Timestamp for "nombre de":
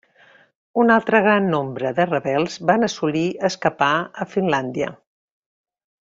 1.55-2.07